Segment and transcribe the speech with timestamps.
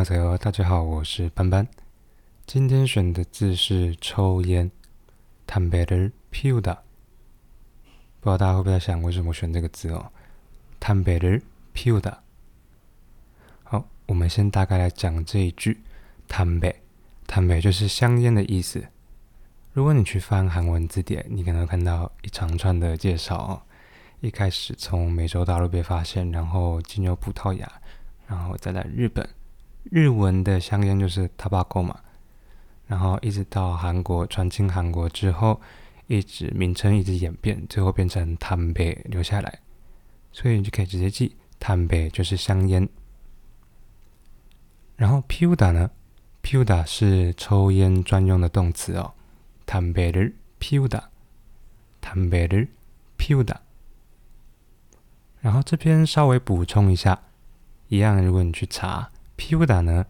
[0.00, 1.68] 안녕하세요，大家好，我是班班。
[2.46, 4.70] 今天选的字是抽烟，
[5.46, 6.78] 담배를피우 다。
[8.20, 10.06] 不知道大家会不会在想，为什么选这个字哦？
[10.80, 12.20] 담배를피우 다。
[13.64, 15.82] 好，我们先大概来讲这一句，
[16.26, 16.76] 담 배，
[17.26, 18.82] 담배就是香烟的意思。
[19.74, 23.60] 如果你去翻韩文字典，你可能看到一长串的介绍哦。
[24.20, 27.70] 一开始从美洲大陆被发现，然后经由葡萄牙，
[28.26, 29.28] 然后再来日本。
[29.83, 31.99] 日文的香烟就是 tobacco 嘛，
[32.87, 35.59] 然后一直到韩国传进韩国之后，
[36.07, 39.59] 一直名称一直演变，最后变成 t a m b 留下来，
[40.31, 42.87] 所以你就可以直接记 t a m b 就是香烟。
[44.95, 45.89] 然后 puda 呢
[46.43, 49.13] ，puda 是抽烟专用的动词哦
[49.65, 52.67] t a m b 를 puda，t a m b 를
[53.17, 53.55] puda。
[55.39, 57.19] 然后这边稍微补充一下，
[57.87, 59.09] 一样，如果你去查。
[59.40, 60.06] p u d a 呢，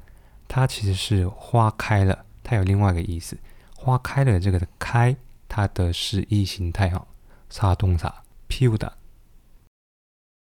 [0.48, 3.38] 它其实是花开了，它有另外一个意思。
[3.74, 5.16] 花开了这个的开，
[5.48, 7.06] 它的示意形态哈，
[7.48, 8.92] 啥动啥 p u d a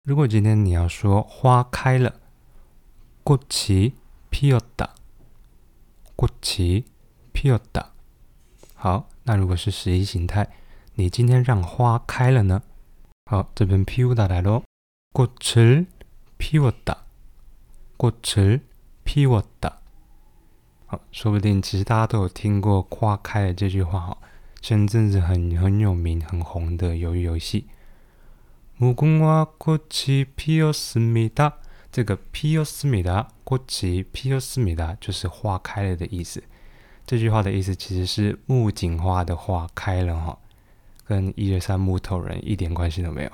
[0.05, 2.21] 如果今天你要说花开了，
[3.25, 4.91] 꽃이피었 다，
[6.15, 7.87] 꽃이피었 다。
[8.75, 10.51] 好，那如果是实意形态，
[10.95, 12.63] 你今天让花开了呢？
[13.31, 14.63] 好，这边 p u d a 来喽，
[15.15, 16.99] 꽃을피웠 다，
[17.97, 18.61] 꽃을
[19.12, 19.82] p u 的，
[20.86, 24.16] 好，说不定其实大家都有听过“花开了”这句话哈。
[24.62, 27.68] 前阵子很很有名、很红的鱿鱼游戏，
[28.78, 31.54] 木工花过期皮奥斯米达，
[31.92, 36.44] 这个皮奥斯米达过期皮奥斯米达就是花开了的意思。
[37.08, 40.38] 这句话的意思其实是木槿花的花开了哈，
[41.04, 43.32] 跟一二三木头人一点关系都没有。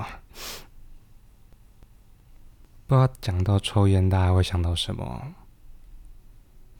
[2.88, 5.34] 不知道讲到抽烟，大家会想到什么？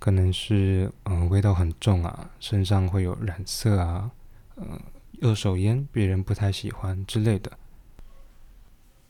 [0.06, 4.12] 可能是嗯味道很重啊，身上会有染色啊，
[4.56, 4.80] 嗯
[5.24, 7.52] 二手烟别人不太喜欢之类的。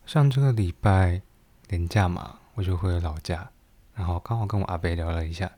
[0.06, 1.22] 像这个礼拜
[1.68, 3.52] 年假嘛，我就回了老家，
[3.94, 5.52] 然后刚好跟我阿伯聊了一下，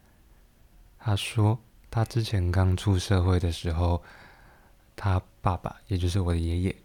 [0.98, 1.60] 他说
[1.92, 4.02] 他之前刚出社会的时候，
[4.96, 6.76] 他爸爸也就是我的爷爷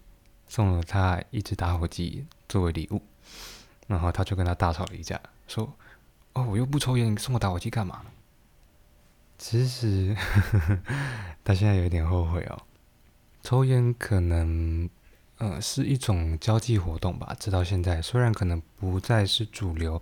[0.47, 3.01] 送了他一只打火机作为礼物，
[3.87, 5.75] 然后他就跟他大吵了一架，说
[6.33, 8.05] 哦我又不抽烟，你送我打火机干嘛？
[9.45, 10.15] 其实
[11.43, 12.57] 他现在有点后悔哦。
[13.41, 14.89] 抽烟可能，
[15.37, 17.35] 呃，是一种交际活动吧。
[17.37, 20.01] 直到现在，虽然可能不再是主流，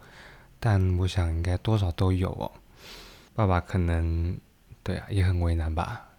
[0.59, 2.51] 但我想应该多少都有哦。
[3.34, 4.38] 爸爸可能，
[4.84, 6.09] 对啊，也很为难吧。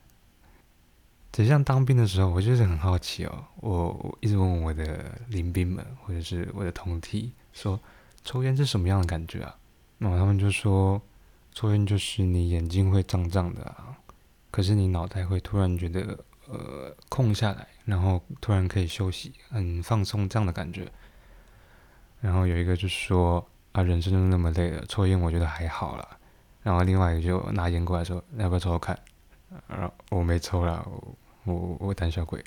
[1.31, 3.45] 只像当兵的时候，我就是很好奇哦。
[3.61, 7.79] 我我一直问我的邻兵们，或者是我的同梯，说
[8.25, 9.57] 抽烟是什么样的感觉啊？
[9.99, 11.01] 那他们就说。
[11.55, 13.97] 抽烟就是你眼睛会胀胀的啊，
[14.51, 20.91] 可是你脑袋会突然觉得呃空下来，然后突然可以休息，很放松这样的感觉。
[22.21, 26.19] 然后有一个就说啊，人生就那么累了，抽烟我觉得还好了。
[26.63, 28.99] 然后另外一个就拿烟过来说，要不要抽抽看？
[29.67, 32.43] 然后我没抽了，我我我胆小鬼。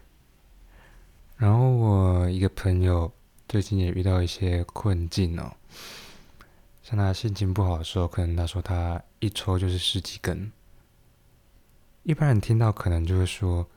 [1.38, 3.10] 然后我一个朋友
[3.48, 5.54] 最近也遇到一些困境哦。
[6.88, 10.50] 像他心情不好的时候，可能他说他一抽就是十几根。
[12.02, 13.68] 一般人听到可能就会说：“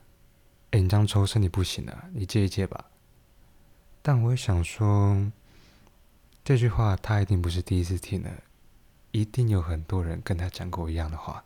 [0.72, 2.85] 哎，你这样抽身体不行啊，你戒一戒吧。”
[4.01, 5.29] 但我也想说，
[6.41, 8.31] 这句话他一定不是第一次听了，
[9.11, 11.43] 一定有很多人跟他讲过一样的话。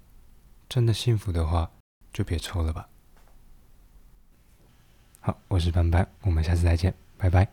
[0.70, 1.72] 真的幸福的话，
[2.14, 2.88] 就别抽了吧。
[5.27, 5.59] 好，我。
[5.59, 7.49] 是班班，我们下次再见，拜拜。